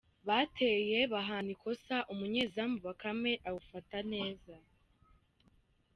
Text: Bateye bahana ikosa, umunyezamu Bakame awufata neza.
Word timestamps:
Bateye 0.27 0.97
bahana 1.13 1.49
ikosa, 1.55 1.95
umunyezamu 2.11 2.75
Bakame 2.85 3.31
awufata 3.49 3.97
neza. 4.11 4.55